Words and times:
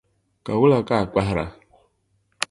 Ka 0.45 0.51
wula 0.59 0.79
ka 0.87 0.95
a 1.01 1.05
kpahira. 1.11 1.45